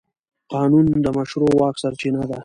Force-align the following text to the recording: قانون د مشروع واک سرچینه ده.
قانون 0.53 0.87
د 1.05 1.07
مشروع 1.17 1.51
واک 1.59 1.75
سرچینه 1.83 2.23
ده. 2.29 2.37